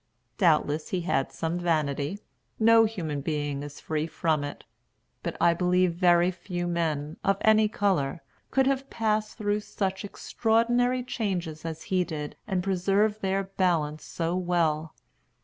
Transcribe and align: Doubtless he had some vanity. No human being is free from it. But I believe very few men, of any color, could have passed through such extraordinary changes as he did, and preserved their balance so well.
Doubtless 0.39 0.89
he 0.89 1.01
had 1.01 1.31
some 1.31 1.59
vanity. 1.59 2.17
No 2.57 2.85
human 2.85 3.21
being 3.21 3.61
is 3.61 3.79
free 3.79 4.07
from 4.07 4.43
it. 4.43 4.63
But 5.21 5.37
I 5.39 5.53
believe 5.53 5.93
very 5.93 6.31
few 6.31 6.65
men, 6.65 7.17
of 7.23 7.37
any 7.41 7.67
color, 7.69 8.23
could 8.49 8.65
have 8.65 8.89
passed 8.89 9.37
through 9.37 9.59
such 9.59 10.03
extraordinary 10.03 11.03
changes 11.03 11.65
as 11.65 11.83
he 11.83 12.03
did, 12.03 12.35
and 12.47 12.63
preserved 12.63 13.21
their 13.21 13.43
balance 13.43 14.03
so 14.03 14.35
well. 14.35 14.95